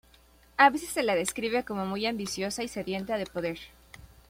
[0.57, 3.59] A veces se la describe como muy ambiciosa y sedienta de poder.